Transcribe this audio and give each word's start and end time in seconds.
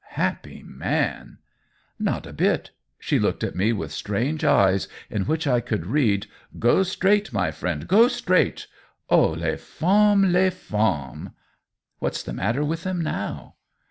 "Happy 0.23 0.63
man!" 0.65 1.37
"Not 1.99 2.25
a 2.25 2.33
bit. 2.33 2.71
She 2.97 3.19
looked 3.19 3.43
at 3.43 3.55
me 3.55 3.71
with 3.71 3.91
strange 3.91 4.43
eyes, 4.43 4.87
in 5.11 5.25
which 5.25 5.45
I 5.45 5.59
could 5.59 5.85
read, 5.85 6.25
*Go 6.57 6.81
straight, 6.81 7.31
my 7.31 7.51
friend— 7.51 7.87
^go 7.87 8.09
straight!' 8.09 8.65
Oh, 9.11 9.27
les 9.33 9.57
femmeSy 9.57 10.33
les 10.33 10.49
femmes 10.49 11.29
P"*" 11.29 11.35
What's 11.99 12.23
the 12.23 12.33
matter 12.33 12.65
with 12.65 12.81
them 12.81 12.99
now 12.99 13.57